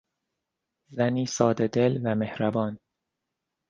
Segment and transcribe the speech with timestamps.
[0.89, 2.79] زنی سادهدل و مهربان